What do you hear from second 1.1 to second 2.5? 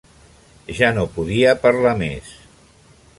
podia parlar més.